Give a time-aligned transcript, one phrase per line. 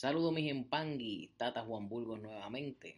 [0.00, 2.96] Saludos mis empangui, Tata Juan Burgos nuevamente.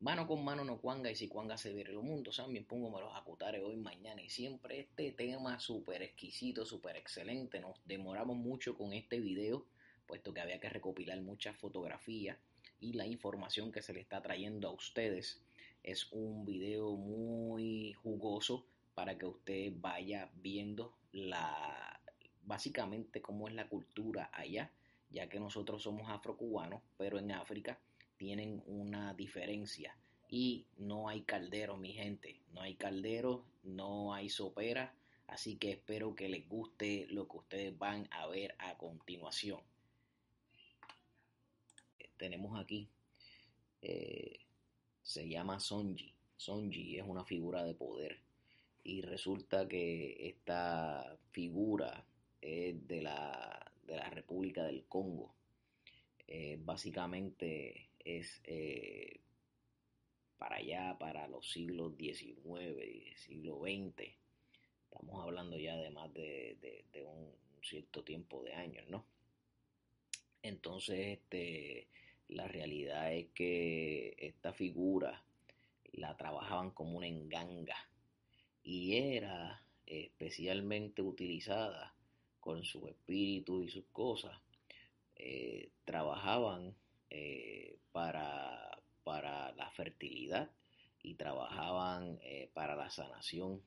[0.00, 2.30] Mano con mano no cuanga y si cuanga se viene el mundo.
[2.30, 4.80] También pongo me los acutares hoy, mañana y siempre.
[4.80, 7.58] Este tema súper exquisito, súper excelente.
[7.58, 9.64] Nos demoramos mucho con este video,
[10.06, 12.36] puesto que había que recopilar muchas fotografías
[12.80, 15.40] y la información que se le está trayendo a ustedes.
[15.82, 21.98] Es un video muy jugoso para que usted vaya viendo la
[22.42, 24.70] básicamente cómo es la cultura allá
[25.10, 27.78] ya que nosotros somos afrocubanos, pero en África
[28.16, 29.96] tienen una diferencia.
[30.28, 34.94] Y no hay caldero, mi gente, no hay caldero, no hay sopera,
[35.26, 39.60] así que espero que les guste lo que ustedes van a ver a continuación.
[42.16, 42.88] Tenemos aquí,
[43.82, 44.40] eh,
[45.02, 48.18] se llama Sonji, Sonji es una figura de poder.
[48.82, 52.06] Y resulta que esta figura
[52.40, 53.59] es de la,
[53.90, 55.34] de la República del Congo.
[56.26, 59.20] Eh, básicamente es eh,
[60.38, 64.14] para allá, para los siglos XIX siglo XX.
[64.84, 66.56] Estamos hablando ya de más de,
[67.04, 67.32] un
[67.62, 69.04] cierto tiempo de años, ¿no?
[70.42, 71.88] Entonces, este,
[72.28, 75.22] la realidad es que esta figura
[75.92, 77.76] la trabajaban como una enganga
[78.62, 81.94] y era especialmente utilizada
[82.40, 84.36] con su espíritu y sus cosas,
[85.16, 86.74] eh, trabajaban
[87.10, 90.50] eh, para, para, la fertilidad
[91.02, 93.62] y trabajaban eh, para la sanación.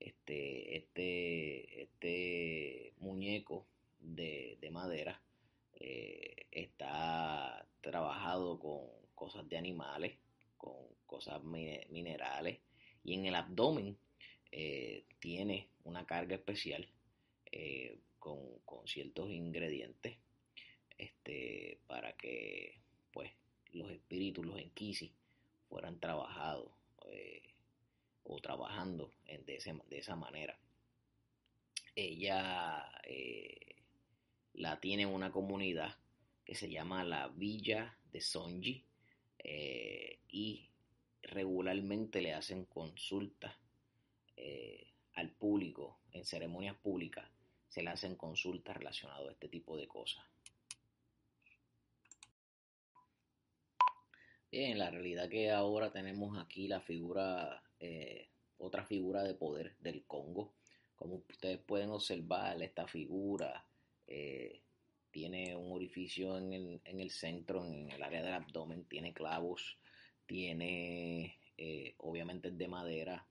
[0.00, 3.66] Este, este, este muñeco
[4.00, 5.20] de, de madera
[6.50, 10.16] está trabajado con cosas de animales,
[10.56, 10.74] con
[11.06, 12.60] cosas minerales
[13.04, 13.96] y en el abdomen
[15.18, 16.88] tiene una carga especial
[17.52, 18.40] eh, con,
[18.86, 20.18] ciertos ingredientes
[20.98, 22.80] este, para que
[23.12, 23.30] pues
[23.72, 25.12] los espíritus, los enquisis,
[25.68, 26.72] fueran trabajados
[27.12, 27.42] eh,
[28.24, 29.60] o trabajando en, de,
[29.90, 30.58] esa manera.
[31.94, 33.76] Ella eh,
[34.54, 35.96] la tiene una comunidad
[36.44, 38.84] que se llama la Villa de Sonji
[40.28, 40.70] y
[41.22, 43.54] regularmente le hacen consultas
[45.14, 47.28] al público en ceremonias públicas
[47.72, 50.22] se le hacen consultas relacionadas a este tipo de cosas.
[54.50, 58.28] Bien, la realidad que ahora tenemos aquí la figura, eh,
[58.58, 60.52] otra figura de poder del Congo.
[60.94, 63.64] Como ustedes pueden observar, esta figura
[64.06, 64.60] eh,
[65.10, 69.78] tiene un orificio en el, en el, centro, en el área del abdomen, tiene clavos,
[70.26, 73.26] tiene, eh, obviamente es de madera,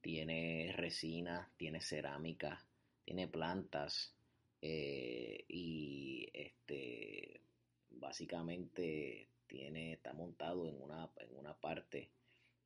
[0.00, 2.65] tiene resina, tiene cerámica,
[3.06, 4.12] tiene plantas
[4.60, 7.40] eh, y este
[7.88, 12.10] básicamente tiene está montado en una en una parte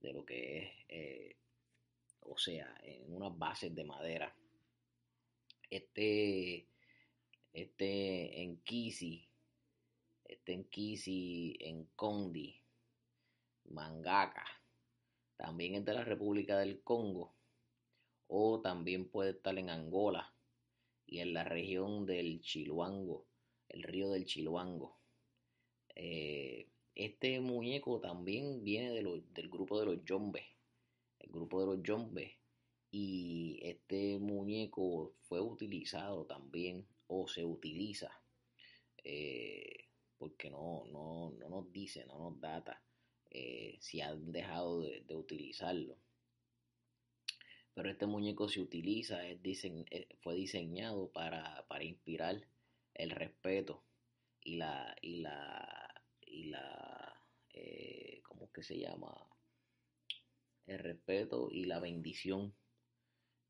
[0.00, 1.36] de lo que es eh,
[2.20, 4.34] o sea en unas bases de madera.
[5.68, 6.66] Este
[7.52, 9.28] este en Kisi
[10.24, 12.58] este en Kisi en Condi
[13.66, 14.46] Mangaka
[15.36, 17.34] también es de la República del Congo
[18.32, 20.32] o también puede estar en Angola
[21.04, 23.26] y en la región del Chiluango,
[23.68, 24.96] el río del Chiluango.
[25.96, 30.44] Eh, este muñeco también viene del grupo de los Yombes,
[31.18, 32.30] el grupo de los Yombes,
[32.92, 38.12] y este muñeco fue utilizado también o se utiliza
[39.02, 42.80] eh, porque no, no, no, nos dice, no nos data
[43.30, 45.96] eh, si han dejado de utilizarlo
[47.74, 52.46] pero este muñeco se utiliza, es eh, fue diseñado para, inspirar
[52.94, 53.84] el respeto
[54.42, 57.22] y la, y la, y la,
[57.54, 59.26] eh, ¿cómo es que se llama?
[60.66, 62.54] El respeto y la bendición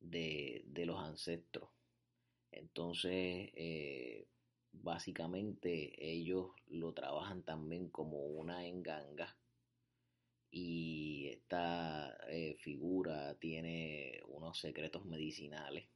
[0.00, 1.70] de, los ancestros.
[2.52, 4.26] Entonces, eh,
[4.72, 9.36] básicamente ellos lo trabajan también como una enganga
[10.50, 15.88] y esta eh, figura tiene unos secretos medicinales.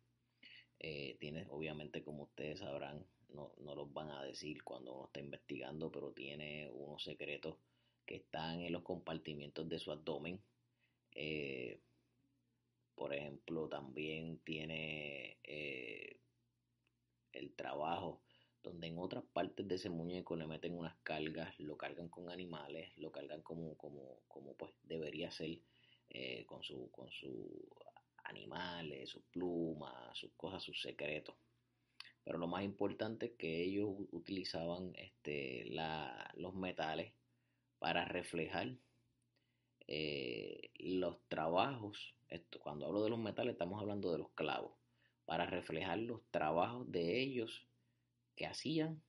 [0.78, 5.20] Eh, tiene, obviamente, como ustedes sabrán, no, no, los van a decir cuando uno está
[5.20, 7.56] investigando, pero tiene unos secretos
[8.06, 10.40] que están en los compartimientos de su abdomen.
[11.12, 11.80] Eh,
[12.94, 15.38] por ejemplo, también tiene
[17.32, 18.23] el trabajo
[18.64, 22.96] donde en otras partes de ese muñeco le meten unas cargas, lo cargan con animales,
[22.96, 25.60] lo cargan como, como, como pues debería ser,
[26.08, 26.88] eh, con sus
[27.20, 27.68] su
[28.24, 31.36] animales, sus plumas, sus cosas, sus secretos.
[32.24, 37.12] pero lo más importante es que ellos utilizaban este, la, los metales
[37.78, 38.74] para reflejar
[39.86, 42.14] eh, los trabajos.
[42.60, 44.72] Cuando hablo de los metales estamos hablando de los clavos,
[45.26, 47.66] para reflejar los trabajos de ellos
[48.36, 49.02] que hacían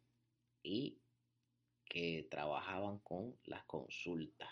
[0.64, 0.98] y
[1.86, 4.50] que trabajaban con las consultas.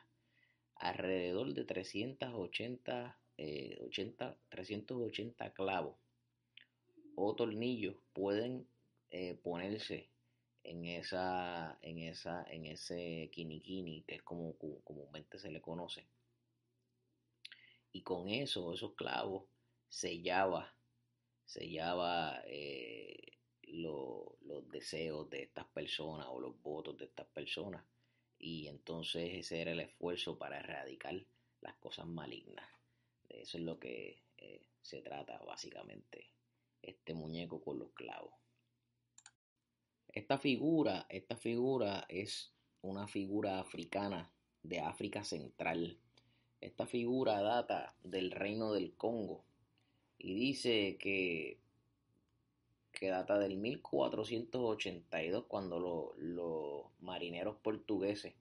[0.75, 5.95] Alrededor de 380, 80, 380 clavos
[7.15, 8.67] o tornillos pueden
[9.11, 10.09] eh, ponerse
[10.63, 16.07] en esa, en esa, en ese kinikini, que es como, comúnmente se le conoce.
[17.91, 19.43] Y con eso, esos clavos,
[19.89, 20.73] sellaba,
[21.45, 23.33] sellaba eh,
[23.73, 27.83] los deseos de estas personas o los votos de estas personas.
[28.39, 31.15] Y entonces ese era el esfuerzo para erradicar
[31.61, 32.67] las cosas malignas.
[33.29, 36.29] De eso es lo que eh, se trata básicamente
[36.81, 38.33] este muñeco con los clavos.
[40.09, 44.31] Esta figura, esta figura es una figura africana
[44.61, 45.97] de África Central.
[46.61, 49.45] Esta figura data del reino del Congo
[50.17, 51.59] y dice que,
[52.93, 58.33] que data del 1482 cuando los marineros portugueses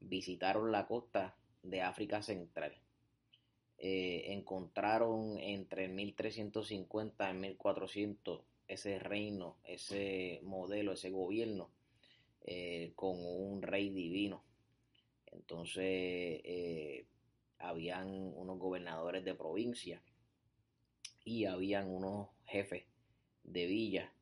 [0.00, 2.76] visitaron la costa de África Central.
[3.78, 11.70] Eh, encontraron entre 1350 y 1400 ese reino, ese modelo, ese gobierno
[12.44, 14.42] eh, con un rey divino.
[15.26, 17.06] Entonces, eh,
[17.58, 20.02] habían unos gobernadores de provincia
[21.24, 22.84] y habían unos jefes
[23.52, 24.12] de villa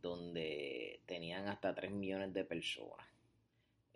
[0.00, 3.10] donde tenían hasta 3 millones de personas.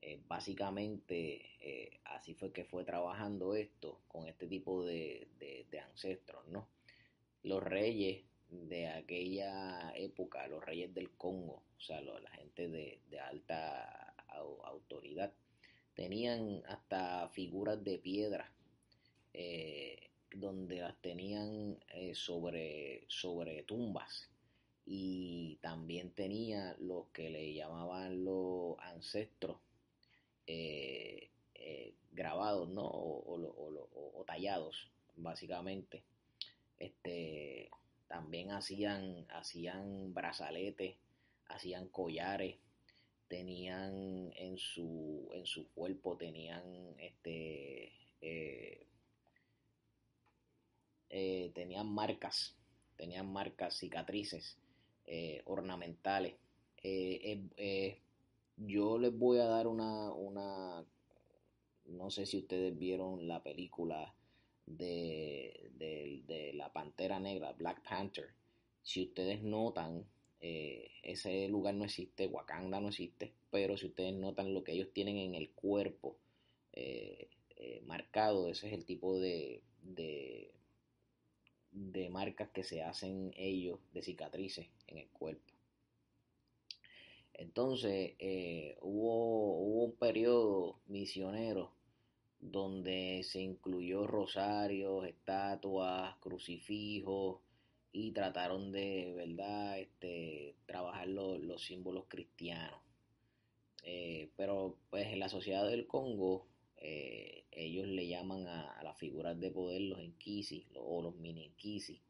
[0.06, 5.28] Eh, básicamente eh, así fue que fue trabajando esto con este tipo de,
[5.82, 6.68] ancestros, ¿no?
[7.42, 14.14] Los reyes de aquella época, los reyes del Congo, o sea, la gente de, alta
[14.64, 15.32] autoridad,
[15.94, 18.52] tenían hasta figuras de piedra
[19.32, 21.78] eh, donde las tenían
[22.14, 24.28] sobre, sobre tumbas
[24.86, 29.56] y también tenía lo que le llamaban los ancestros
[30.46, 32.84] eh, eh, grabados, ¿no?
[32.84, 36.02] O, tallados, básicamente.
[36.78, 37.70] Este,
[38.08, 40.96] también hacían, hacían brazaletes,
[41.48, 42.56] hacían collares,
[43.28, 46.62] tenían en su, en su cuerpo, tenían
[46.98, 48.86] este, eh,
[51.54, 52.56] tenían marcas,
[52.96, 54.58] tenían marcas, cicatrices
[55.44, 56.34] ornamentales
[58.56, 60.84] yo les voy a dar una, una,
[61.86, 64.14] no sé si ustedes vieron la película
[64.66, 68.30] de, de, la Pantera Negra, Black Panther.
[68.82, 70.04] Si ustedes notan,
[70.40, 74.92] eh, ese lugar no existe, Wakanda no existe, pero si ustedes notan lo que ellos
[74.92, 76.16] tienen en el cuerpo
[76.72, 80.52] eh, eh, marcado, ese es el tipo de, de,
[81.74, 85.52] de marcas que se hacen ellos de cicatrices en el cuerpo.
[87.34, 91.72] Entonces eh, hubo, un periodo misionero
[92.40, 97.40] donde se incluyó rosarios, estatuas, crucifijos
[97.92, 102.80] y trataron de, ¿verdad?, este, trabajar los símbolos cristianos.
[103.82, 109.38] Eh, pero pues en la sociedad del Congo eh, ellos le llaman a, las figuras
[109.38, 112.00] de poder los enkisi o los mini enkisi,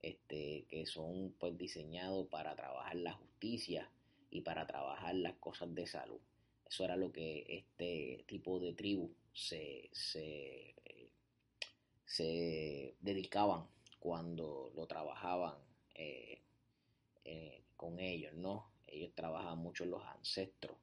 [0.00, 3.90] este, que son pues diseñados para trabajar la justicia
[4.30, 6.20] y para trabajar las cosas de salud.
[6.66, 10.74] Eso era lo que este tipo de tribu se, se,
[13.00, 13.66] dedicaban
[13.98, 15.54] cuando lo trabajaban
[15.94, 16.40] eh,
[17.24, 18.70] eh, con ellos, ¿no?
[18.86, 20.76] Ellos trabajaban mucho los ancestros.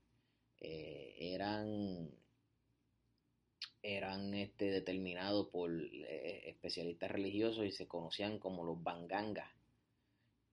[0.60, 2.12] Eh, eran
[3.82, 9.50] eran este, determinados por especialistas religiosos y se conocían como los bangangas.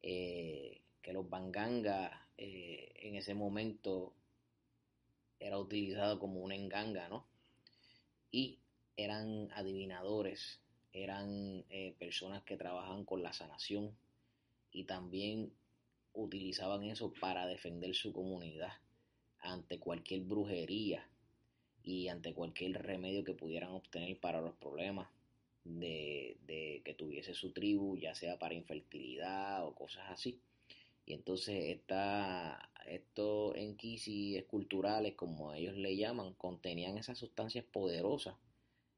[0.01, 4.13] que los bangangas eh, en ese momento
[5.41, 7.27] era utilizado como una enganga, ¿no?
[8.31, 8.59] Y
[8.97, 10.61] eran adivinadores,
[10.93, 13.97] eran eh, personas que trabajaban con la sanación
[14.71, 15.53] y también
[16.13, 18.73] utilizaban eso para defender su comunidad
[19.41, 21.07] ante cualquier brujería
[21.87, 25.09] y ante cualquier remedio que pudieran obtener para los problemas
[25.63, 30.41] de, de que tuviese su tribu, ya sea para infertilidad o cosas así.
[31.07, 38.35] Y entonces esta, estos enquisis esculturales, como ellos le llaman, contenían esas sustancias poderosas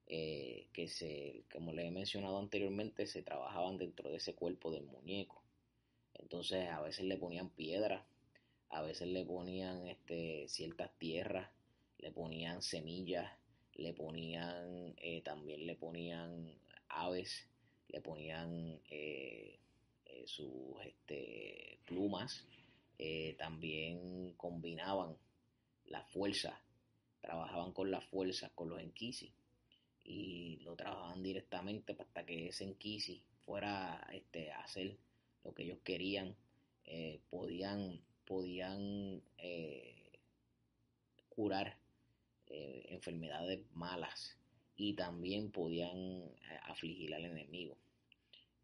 [0.07, 4.85] eh, que, se, como les he mencionado anteriormente, se trabajaban dentro de ese cuerpo del
[4.85, 5.43] muñeco.
[6.15, 8.03] Entonces a veces le ponían piedras,
[8.71, 11.51] a veces le ponían este, ciertas tierras,
[11.99, 13.31] le ponían semillas,
[13.75, 16.53] le ponían, eh, también le ponían
[16.89, 17.49] aves,
[17.89, 19.59] le ponían eh,
[20.05, 22.45] eh, sus este, plumas,
[23.39, 25.17] también combinaban
[25.87, 26.61] la fuerza,
[27.21, 29.33] trabajaban con la fuerza, con los enquisi,
[30.03, 34.97] y lo trabajaban directamente hasta que ese enquisi fuera este, a hacer
[35.45, 36.35] lo que ellos querían,
[37.31, 39.23] podían, podían
[41.29, 41.78] curar
[42.61, 44.37] eh, enfermedades malas
[44.75, 47.77] y también podían eh, afligir al enemigo.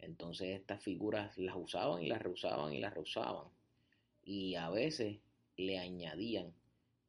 [0.01, 3.47] Entonces estas figuras las usaban y las reusaban y las reusaban.
[4.25, 5.21] Y a veces
[5.57, 6.53] le añadían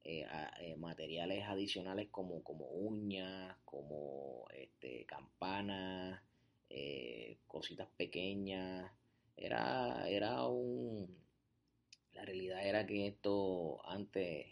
[0.04, 0.27] eh,
[0.77, 6.22] materiales adicionales como, como uñas, como este, campanas,
[7.48, 8.92] cositas pequeñas.
[9.36, 11.18] Era, era un...
[12.13, 14.46] La realidad era que esto antes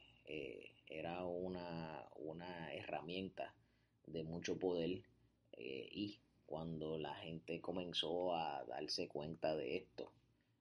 [0.93, 2.09] era una,
[2.73, 3.53] herramienta
[4.07, 5.03] de mucho poder
[5.53, 10.11] eh, y cuando la gente comenzó a darse cuenta de esto,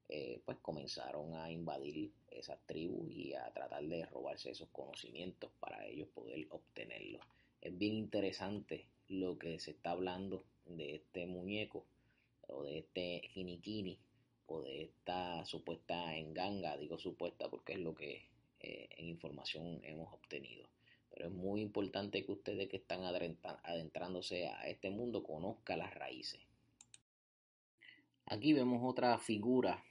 [0.09, 5.87] eh, pues comenzaron a invadir esas tribus y a tratar de robarse esos conocimientos para
[5.87, 7.23] ellos poder obtenerlos.
[7.61, 11.85] Es bien interesante lo que se está hablando de este muñeco
[12.49, 13.99] o de este jinikini
[14.47, 18.27] o de esta supuesta enganga, digo supuesta porque es lo que
[18.63, 20.69] eh, en información hemos obtenido.
[21.11, 26.41] Pero es muy importante que ustedes que están adentrándose a este mundo conozcan las raíces.
[28.27, 29.85] Aquí vemos otra figura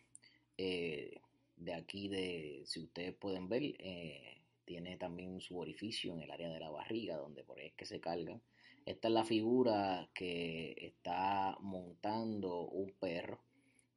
[0.58, 1.22] eh,
[1.58, 6.50] de aquí de, si ustedes pueden ver, eh, tiene también su orificio en el área
[6.50, 8.42] de la barriga, donde por ahí es que se cargan.
[8.86, 13.40] Esta es la figura que está montando un perro,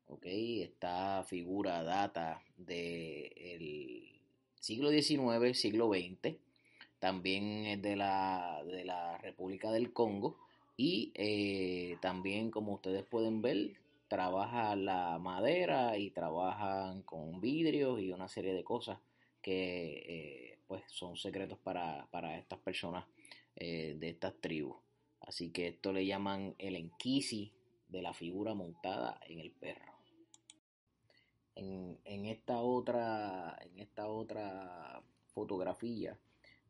[0.09, 0.27] ¿ok?
[0.27, 4.14] Esta figura data del
[4.65, 6.37] siglo XIX, siglo XX,
[6.99, 10.39] también es de la, de la República del Congo
[10.75, 13.73] y eh, también como ustedes pueden ver
[14.09, 18.99] trabaja la madera y trabajan con vidrios y una serie de cosas
[19.43, 23.05] que eh, pues son secretos para, estas personas
[23.57, 24.77] eh, de estas tribus.
[25.21, 27.53] Así que esto le llaman el enquisi
[27.89, 29.94] de la figura montada en el perro.
[31.57, 36.19] En, esta otra, en esta otra fotografía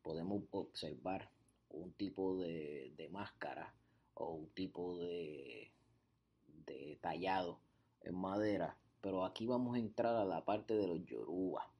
[0.02, 1.30] podemos observar
[1.70, 3.74] un tipo de, máscara
[4.14, 5.72] o un tipo de,
[6.66, 7.60] de, tallado
[8.02, 11.70] en madera, pero aquí vamos a entrar a la parte de los yoruba.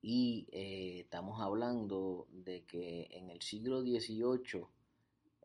[0.00, 4.66] Y eh, estamos hablando de que en el siglo XVIII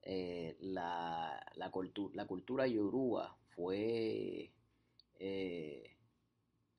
[0.04, 1.72] eh, la, la,
[2.14, 4.53] la cultura yoruba fue
[5.26, 5.96] eh,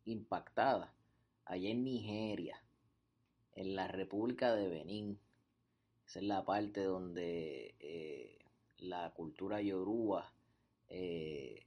[0.05, 0.95] impactada
[1.47, 2.63] allá en Nigeria,
[3.53, 5.19] en la República de Benín.
[6.07, 8.39] Esa es la parte donde eh,
[8.77, 10.31] la cultura yoruba
[10.91, 11.65] eh,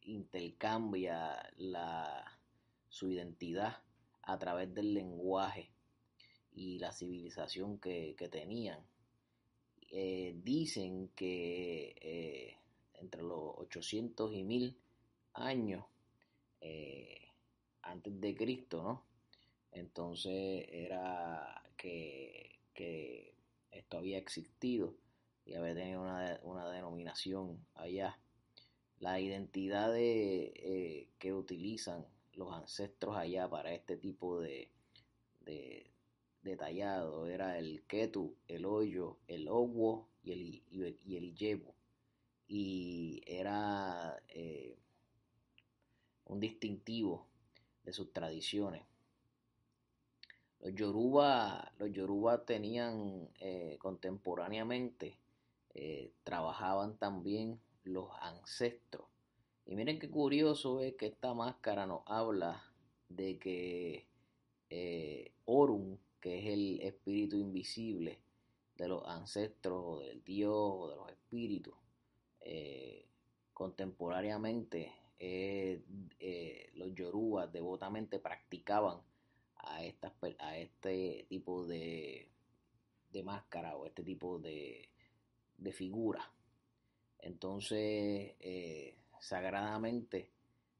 [0.00, 1.48] intercambia
[2.88, 3.76] su identidad
[4.22, 5.70] a través del lenguaje
[6.50, 8.84] y la civilización que, tenían.
[10.42, 12.58] dicen que
[12.94, 14.83] entre los 800 y 1000
[15.34, 15.84] años
[16.60, 17.28] eh,
[17.82, 19.04] antes de Cristo, ¿no?
[19.72, 22.52] Entonces era que,
[23.70, 24.94] esto había existido
[25.44, 28.18] y había tenido una, denominación allá.
[29.00, 34.70] La identidad de, eh, que utilizan los ancestros allá para este tipo de,
[35.40, 35.90] de,
[36.42, 41.34] detallado era el ketu, el hoyo, el owo y el, y el,
[42.46, 44.76] y era eh,
[46.26, 47.26] un distintivo
[47.84, 48.82] de sus tradiciones.
[50.60, 55.18] Los yoruba, los yoruba tenían eh, contemporáneamente,
[55.74, 59.06] eh, trabajaban también los ancestros.
[59.66, 62.64] Y miren qué curioso es que esta máscara nos habla
[63.08, 64.06] de que
[64.70, 68.20] eh, Orun, que es el espíritu invisible
[68.76, 71.74] de los ancestros, del dios de los espíritus,
[73.52, 75.82] contemporáneamente eh,
[76.18, 79.00] eh, los yorubas devotamente practicaban
[79.56, 82.28] a, estas, a este tipo de,
[83.12, 84.88] de máscara o este tipo de,
[85.58, 86.30] de figura.
[87.20, 90.30] Entonces, eh, sagradamente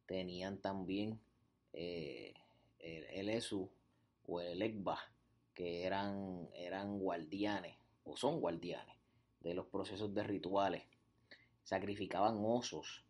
[0.06, 1.18] tenían también
[1.72, 2.34] el,
[2.80, 3.70] el, Esu
[4.26, 4.98] o el Ekba,
[5.54, 8.96] que eran, eran guardianes o son guardianes
[9.40, 10.82] de los procesos de rituales.
[11.62, 13.03] Sacrificaban osos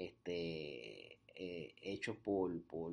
[0.00, 2.92] este, eh, por, por,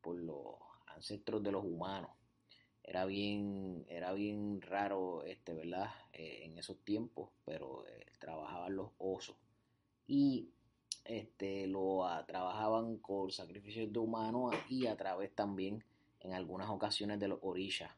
[0.00, 0.54] por, los
[0.86, 2.10] ancestros de los humanos.
[2.82, 5.90] Era bien, era bien raro, este, ¿verdad?
[6.12, 7.84] Eh, en esos tiempos, pero
[8.18, 9.36] trabajaban los osos.
[10.06, 10.48] Y
[11.04, 15.84] este, lo trabajaban con sacrificios de humanos y a través también
[16.20, 17.90] en algunas ocasiones de los orillas.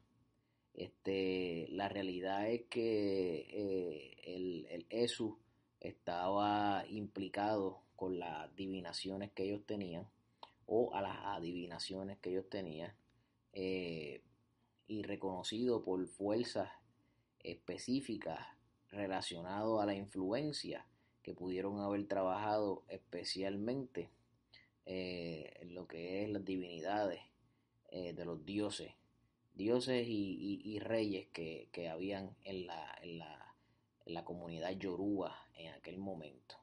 [0.73, 5.37] Este, la realidad es que eh, el, el ESU
[5.79, 10.07] estaba implicado con las adivinaciones que ellos tenían
[10.67, 12.93] o a las adivinaciones que ellos tenían
[13.51, 14.21] eh,
[14.87, 16.71] y reconocido por fuerzas
[17.41, 18.39] específicas
[18.89, 20.85] relacionadas a la influencia
[21.23, 24.09] que pudieron haber trabajado especialmente
[24.85, 27.19] eh, en lo que es las divinidades
[27.89, 28.93] eh, de los dioses,
[29.55, 36.58] dioses y, reyes que, habían en la, en, la, comunidad yoruba en aquel momento.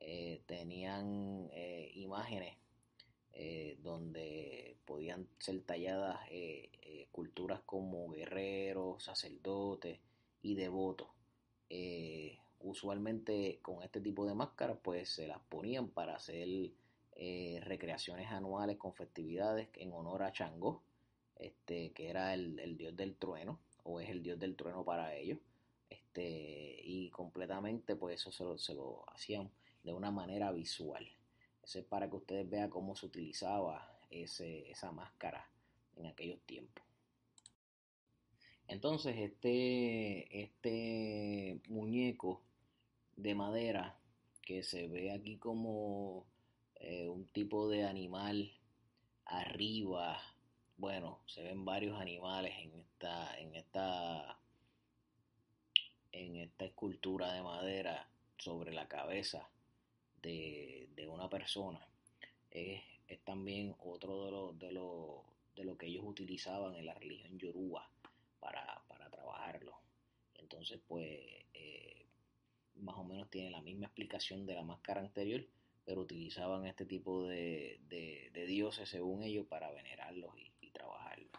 [0.00, 1.50] Eh, tenían
[1.94, 2.56] imágenes
[3.82, 6.18] donde podían ser talladas
[7.12, 10.00] culturas como guerreros, sacerdotes
[10.42, 11.08] y devotos.
[12.60, 16.72] Usualmente con este tipo de máscaras pues se las ponían para hacer
[17.18, 20.82] eh, recreaciones anuales con festividades en honor a Changó,
[21.36, 25.38] este, que era el, dios del trueno, o es el dios del trueno para ellos,
[25.88, 29.50] este, y completamente pues eso se lo, se lo hacían
[29.86, 31.08] de una manera visual.
[31.62, 35.48] Eso es para que ustedes vean cómo se utilizaba esa máscara
[35.94, 36.84] en aquellos tiempos.
[38.66, 42.42] Entonces, este, este muñeco
[43.14, 43.96] de madera
[44.42, 46.26] que se ve aquí como
[46.80, 48.52] eh, un tipo de animal
[49.24, 50.20] arriba.
[50.78, 54.40] Bueno, se ven varios animales en esta, en esta,
[56.10, 59.48] en esta escultura de madera sobre la cabeza
[60.26, 61.86] de, una persona.
[62.50, 62.82] Es,
[63.24, 67.88] también otro de lo, de, lo, de lo que ellos utilizaban en la religión yoruba
[68.40, 69.78] para, para trabajarlo.
[70.34, 71.18] Entonces, pues,
[71.54, 72.06] eh,
[72.76, 75.44] más o menos tiene la misma explicación de la máscara anterior,
[75.84, 77.80] pero utilizaban este tipo de,
[78.46, 81.30] dioses, según ellos, para venerarlos y, trabajarlos.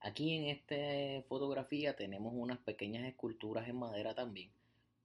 [0.00, 4.50] Aquí en esta fotografía tenemos unas pequeñas esculturas en madera también,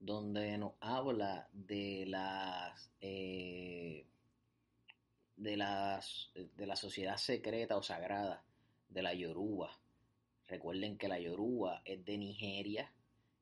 [0.05, 4.05] donde nos habla de las eh,
[5.35, 8.43] de las de la sociedad secreta o sagrada
[8.89, 9.77] de la Yoruba.
[10.47, 12.91] Recuerden que la Yoruba es de Nigeria,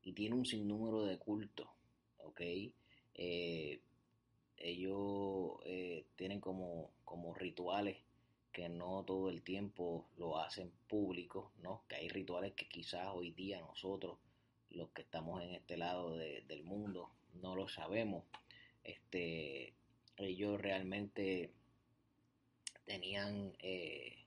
[0.04, 1.67] y tiene un sinnúmero de cultos,
[2.19, 2.41] ¿ok?
[3.15, 3.82] Eh,
[4.58, 7.97] ellos eh, tienen como, como rituales
[8.52, 11.84] que no todo el tiempo lo hacen público, ¿no?
[11.88, 14.19] Que hay rituales que quizás hoy día nosotros,
[14.74, 17.10] los que estamos en este lado del mundo,
[17.42, 18.24] no lo sabemos.
[18.84, 19.74] Este,
[20.18, 21.52] ellos realmente
[22.86, 24.26] tenían eh,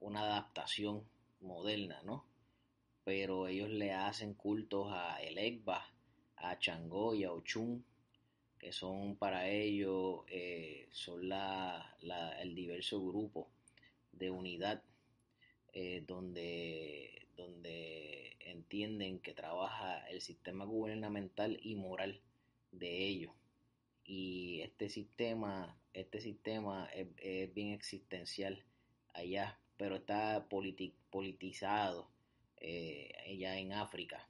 [0.00, 1.04] una adaptación
[1.40, 2.24] moderna, ¿no?
[3.04, 5.62] pero ellos le hacen cultos a El
[6.36, 7.84] a Changó y a Ochun,
[8.58, 11.96] que son para ellos, eh, son la,
[12.40, 13.48] el diverso grupo
[14.12, 14.82] de unidad
[15.72, 22.20] eh, donde, donde entienden que trabaja el sistema gubernamental y moral
[22.72, 23.32] de ellos.
[24.04, 28.64] Y este sistema, este sistema es, bien existencial
[29.14, 32.08] allá, pero está politizado
[32.58, 34.28] eh, ya en África.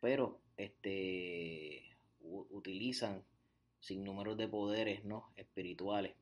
[0.00, 1.82] Pero este,
[2.20, 3.24] utilizan
[3.80, 5.32] sin números de poderes ¿no?
[5.36, 6.14] espirituales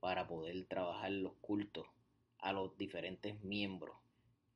[0.00, 1.86] para poder trabajar los cultos
[2.38, 3.96] a los diferentes miembros.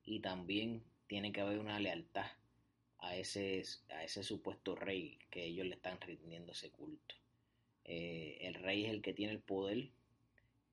[0.05, 2.27] Y también tiene que haber una lealtad
[2.99, 7.15] a ese, a ese supuesto rey que ellos le están rindiendo ese culto.
[7.85, 9.91] Eh, el rey es el que tiene el poder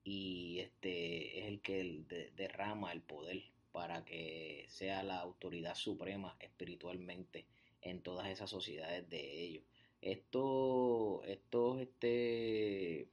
[0.03, 7.45] y este es el que derrama el poder para que sea la autoridad suprema espiritualmente
[7.81, 9.63] en todas esas sociedades de ellos.
[10.01, 13.07] Estos, estos este,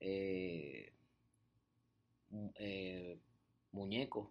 [0.00, 0.92] eh,
[2.56, 3.18] eh,
[3.72, 4.28] muñecos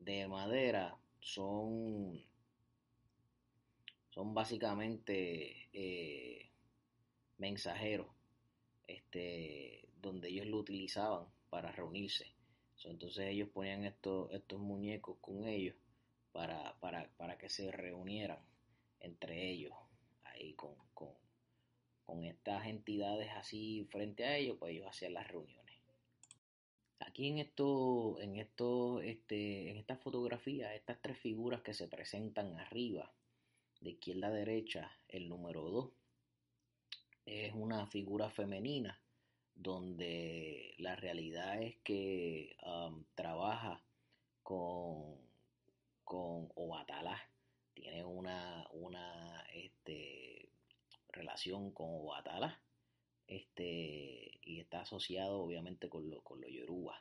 [0.00, 2.22] de madera son,
[4.10, 6.50] son básicamente eh,
[7.38, 8.08] mensajeros
[8.86, 12.34] este, donde ellos lo utilizaban para reunirse
[12.88, 15.76] entonces ellos ponían estos, estos muñecos con ellos
[16.32, 18.38] para, para, que se reunieran
[19.00, 19.72] entre ellos,
[20.24, 21.10] ahí con, con,
[22.24, 25.59] estas entidades así frente a ellos, pues ellos hacían las reuniones.
[27.20, 33.12] Aquí en esto, en este, en esta fotografía, estas tres figuras que se presentan arriba,
[33.82, 35.90] de izquierda a derecha, el número 2,
[37.26, 38.98] es una figura femenina
[39.54, 43.84] donde la realidad es que um, trabaja
[44.42, 45.18] con,
[46.02, 46.48] con
[47.74, 50.48] tiene una, una este,
[51.10, 52.62] relación con Obatala
[53.26, 56.98] este, y está asociado obviamente con, lo, con los yoruba.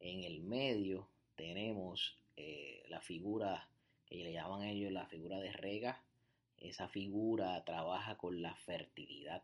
[0.00, 3.68] En el medio tenemos eh, la figura
[4.06, 6.02] que le llaman ellos la figura de Rega.
[6.56, 9.42] Esa figura trabaja con la fertilidad.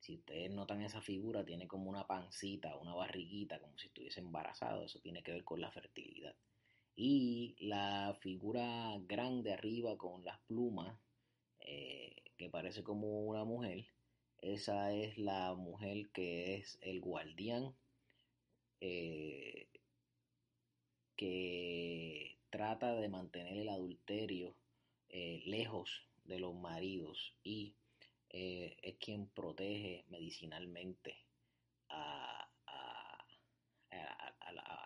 [0.00, 4.84] Si ustedes notan esa figura, tiene como una pancita, una barriguita, como si estuviese embarazado.
[4.84, 6.34] Eso tiene que ver con la fertilidad.
[6.94, 10.98] Y la figura grande arriba con las plumas,
[11.60, 13.86] eh, que parece como una mujer,
[14.40, 17.74] esa es la mujer que es el guardián
[18.80, 19.67] eh,
[21.18, 24.54] que trata de mantener el adulterio
[25.08, 27.74] eh, lejos de los maridos y
[28.30, 31.16] eh, es quien protege medicinalmente
[31.88, 33.24] a, a,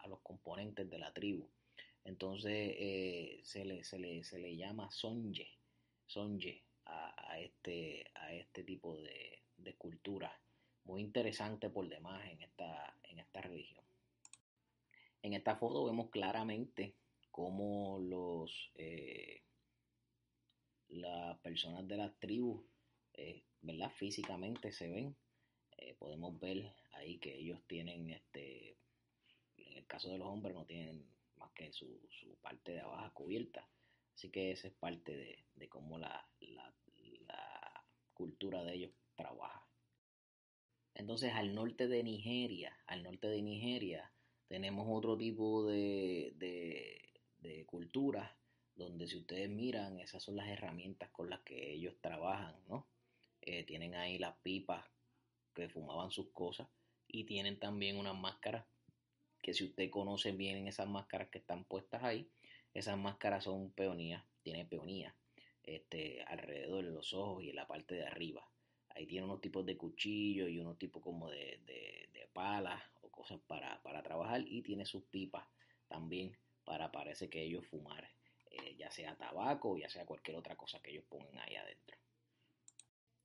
[0.09, 1.49] los componentes de la tribu.
[2.05, 2.77] Entonces
[3.47, 5.49] se, le, se, le, se, le, llama sonje,
[6.07, 10.39] sonje a, este, a este tipo de, de cultura
[10.85, 13.85] muy interesante por demás en esta, en esta religión.
[15.23, 16.97] En esta foto vemos claramente
[17.31, 19.43] cómo los eh,
[20.89, 22.65] las personas de las tribus,
[23.15, 23.91] eh, ¿verdad?
[23.91, 25.17] Físicamente se ven.
[25.79, 28.77] Eh, podemos ver ahí que ellos tienen, este,
[29.57, 31.07] en el caso de los hombres, no tienen
[31.37, 33.67] más que su, su parte de abajo cubierta.
[34.15, 36.75] Así que esa es parte de, de cómo la, la,
[37.27, 39.67] la cultura de ellos trabaja.
[40.95, 44.13] Entonces al norte de Nigeria, al norte de Nigeria,
[44.53, 48.37] tenemos otro tipo de, de, cultura
[48.75, 52.87] donde si ustedes miran, esas son las herramientas con las que ellos trabajan, ¿no?
[53.41, 54.85] Eh, tienen ahí las pipas
[55.55, 56.69] que fumaban sus cosas
[57.09, 58.67] y tienen también unas máscaras
[59.41, 62.29] que si usted conoce bien esas máscaras que están puestas ahí,
[62.75, 65.15] esas máscaras son peonías, tiene peonías
[65.63, 68.47] este, alrededor de los ojos y en la parte de arriba.
[68.91, 72.92] Ahí tiene unos tipos de cuchillos y unos tipos como de, de, palas cosas para,
[74.41, 75.47] y tiene sus pipas
[75.89, 78.09] también para parece que ellos fumar,
[78.51, 81.99] eh, ya sea tabaco o ya sea cualquier otra cosa que ellos pongan ahí adentro.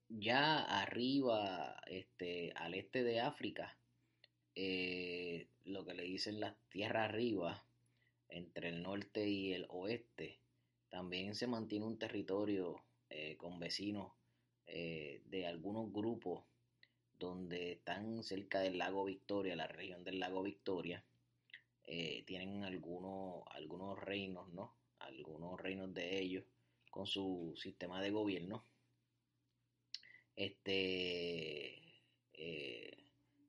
[0.09, 3.77] Ya arriba, este, al este de África,
[4.55, 7.65] eh, lo que le dicen las tierras arriba,
[8.29, 10.39] entre el norte y el oeste,
[10.89, 14.13] también se mantiene un territorio eh, con vecinos
[14.67, 16.43] de algunos grupos
[17.19, 21.03] donde están cerca del lago Victoria, la región del lago Victoria,
[21.85, 24.75] eh, tienen algunos, algunos reinos, ¿no?
[24.99, 26.43] Algunos reinos de ellos
[26.91, 28.63] con su sistema de gobierno.
[30.35, 31.81] Este,
[32.33, 32.97] eh,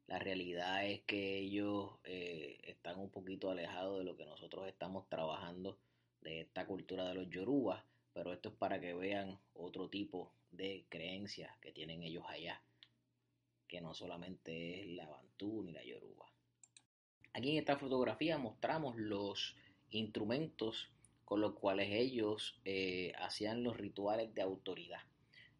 [0.07, 5.79] la realidad es que ellos están un poquito alejados de lo que nosotros estamos trabajando
[6.23, 10.85] de esta cultura de los yorubas, pero esto es para que vean otro tipo de
[10.89, 12.61] creencias que tienen ellos allá,
[13.69, 16.27] que no solamente es la Bantú ni la Yoruba.
[17.33, 19.57] Aquí en esta fotografía mostramos los
[19.91, 20.91] instrumentos
[21.25, 25.03] con los cuales ellos eh, hacían los rituales de autoridad.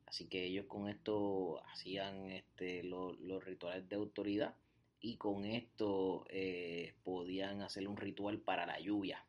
[0.07, 4.57] Así que ellos con esto hacían este, los, rituales de autoridad
[5.01, 9.25] y con esto eh, podían hacer un ritual para la lluvia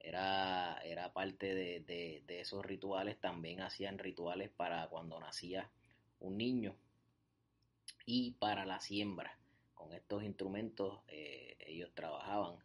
[0.00, 5.70] era, era parte de, esos rituales, también hacían rituales para cuando nacía
[6.20, 6.74] un niño
[8.10, 9.38] y para la siembra.
[9.74, 12.56] Con estos instrumentos eh, ellos trabajaban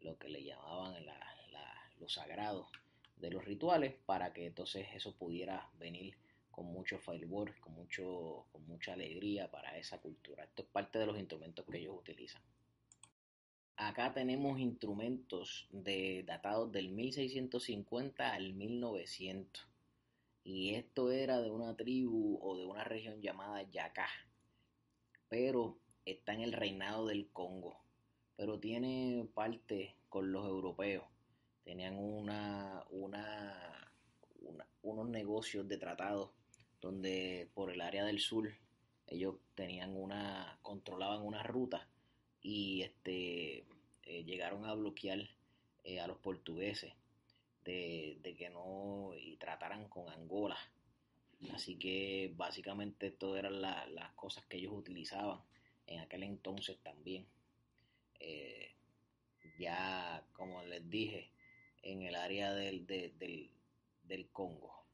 [0.00, 1.16] lo que le llamaban la,
[2.00, 2.66] lo sagrado
[3.14, 6.16] de los rituales para que entonces eso pudiera venir
[6.50, 10.42] con mucho fervor, con, mucho, con mucha alegría para esa cultura.
[10.42, 12.42] Esto es parte de los instrumentos que ellos utilizan.
[13.76, 19.68] Acá tenemos instrumentos de, datados del 1650 al 1900.
[20.42, 24.08] Y esto era de una tribu o de una región llamada Yacá.
[25.30, 27.80] Pero está en el reinado del Congo.
[28.36, 31.04] Pero tiene parte con los europeos.
[31.64, 33.90] Tenían una, una,
[34.82, 36.32] unos negocios de tratados
[36.82, 38.50] donde por el área del sur
[39.06, 41.88] ellos tenían una, controlaban una ruta
[42.40, 43.66] y este,
[44.04, 45.18] eh, llegaron a bloquear
[45.84, 46.92] eh, a los portugueses
[47.64, 50.56] de, que no y trataran con Angola.
[51.54, 55.40] Así que básicamente todas eran las cosas que ellos utilizaban
[55.86, 57.26] en aquel entonces también.
[58.18, 58.72] Eh,
[59.58, 61.30] ya, como les dije,
[61.82, 63.50] en el área del, del,
[64.04, 64.84] del Congo.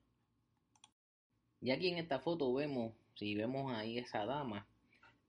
[1.60, 4.66] Y aquí en esta foto vemos si vemos ahí esa dama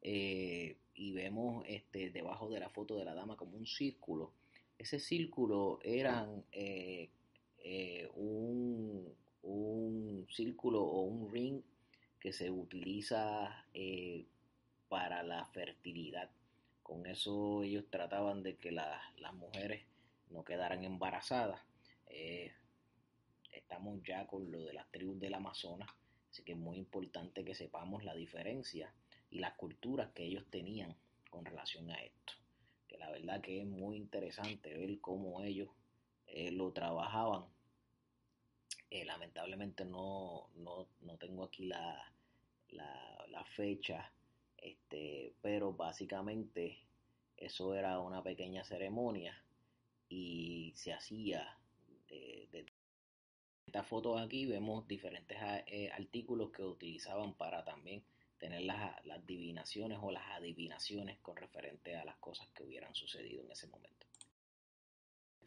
[0.01, 4.31] eh, y vemos este, debajo de la foto de la dama como un círculo,
[4.77, 7.09] ese círculo eran eh,
[8.15, 11.61] un, un, círculo o un ring
[12.19, 13.65] que se utiliza
[14.89, 16.29] para la fertilidad.
[16.83, 19.83] Con eso ellos trataban de que las mujeres
[20.29, 21.61] no quedaran embarazadas.
[23.51, 25.89] estamos ya con lo de las tribus del Amazonas
[26.37, 28.93] Así que es muy importante que sepamos la diferencia
[29.31, 30.95] y las culturas que ellos tenían
[31.31, 32.33] con relación a esto.
[32.87, 35.69] Que la verdad que es muy interesante ver cómo ellos
[36.27, 37.45] eh, lo trabajaban.
[38.89, 40.87] Eh, lamentablemente no, no,
[41.19, 42.11] tengo aquí la,
[42.69, 44.11] la, fecha,
[44.57, 46.79] este, pero básicamente
[47.35, 49.35] eso era una pequeña ceremonia
[50.09, 51.57] y se hacía
[52.07, 52.65] de,
[53.65, 58.03] esta foto aquí vemos diferentes ah, eh, artículos que utilizaban para también
[58.37, 63.43] tener las, las adivinaciones o las adivinaciones con referente a las cosas que hubieran sucedido
[63.43, 64.07] en ese momento.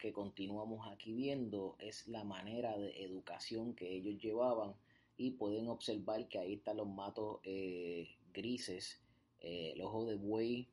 [0.01, 4.73] Que continuamos aquí viendo es la manera de educación que ellos llevaban
[5.15, 8.99] y pueden observar que ahí están los matos eh, grises,
[9.41, 10.67] eh, el ojo de buey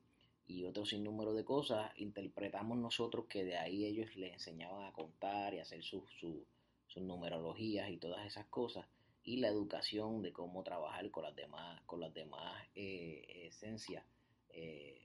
[0.47, 1.91] y otro sinnúmero de cosas.
[1.97, 6.43] Interpretamos nosotros que de ahí ellos les enseñaban a contar y hacer su, su
[6.87, 8.87] sus numerologías y todas esas cosas,
[9.23, 14.03] y la educación de cómo trabajar con las demás, con las demás eh, esencias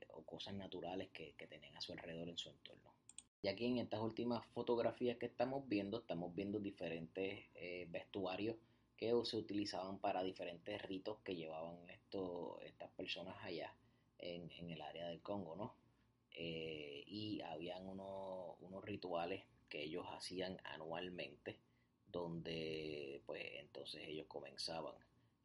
[0.09, 2.94] o cosas naturales que, que tienen a su alrededor en su entorno.
[3.45, 8.55] Y aquí en estas últimas fotografías que estamos viendo, estamos viendo diferentes eh, vestuarios
[8.97, 13.71] que se utilizaban para diferentes ritos que llevaban esto, estas personas allá
[14.17, 15.75] en, el área del Congo, ¿no?
[16.31, 21.59] y habían unos, unos rituales que ellos hacían anualmente
[22.07, 24.95] donde pues entonces ellos comenzaban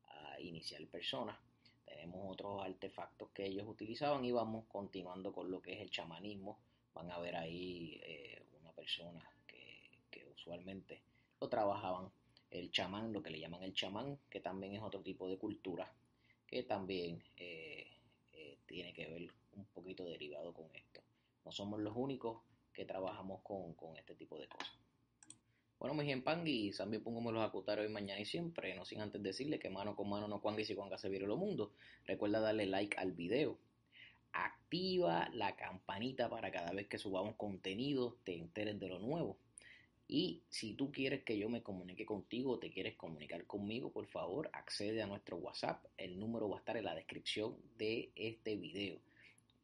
[0.04, 1.38] a iniciar personas.
[1.84, 6.58] Tenemos otros artefactos que ellos utilizaban y vamos continuando con lo que es el chamanismo.
[7.00, 11.00] Van a ver ahí eh, una persona que, usualmente
[11.40, 12.10] lo trabajaban.
[12.50, 15.90] El chamán, lo que le llaman el chamán, que también es otro tipo de cultura,
[16.46, 17.86] que también eh,
[18.34, 21.00] eh, tiene que ver un poquito derivado con esto.
[21.46, 22.42] No somos los únicos
[22.74, 24.70] que trabajamos con, con este tipo de cosas.
[25.78, 28.74] Bueno, mi gente Pangui, también pongo los acutar hoy, mañana y siempre.
[28.74, 31.26] No sin antes decirle que mano con mano no cuanga y si cuanga se vire
[31.26, 31.72] lo mundo.
[32.04, 33.58] Recuerda darle like al video.
[34.32, 39.36] Activa la campanita para cada vez que subamos contenido te enteres de lo nuevo.
[40.12, 44.06] Y si tú quieres que yo me comunique contigo o te quieres comunicar conmigo, por
[44.06, 45.84] favor, accede a nuestro WhatsApp.
[45.96, 48.98] El número va a estar en la descripción de este video.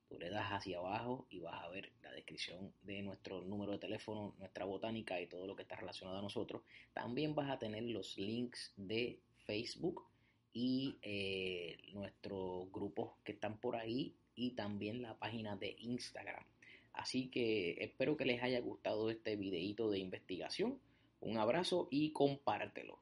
[0.08, 3.78] Tú le das hacia abajo y vas a ver la descripción de nuestro número de
[3.78, 6.62] teléfono, nuestra botánica y todo lo que está relacionado a nosotros.
[6.92, 10.04] También vas a tener los links de Facebook
[10.52, 16.44] y eh, nuestros grupos que están por ahí y también la página de Instagram.
[16.92, 20.78] Así que espero que les haya gustado este videito de investigación.
[21.20, 22.98] Un abrazo y compártelo.